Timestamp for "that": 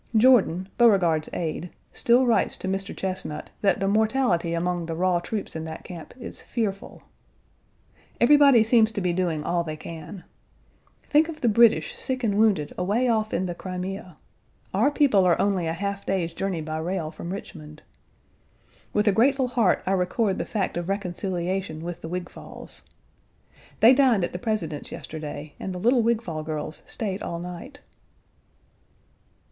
3.61-3.79, 5.65-5.83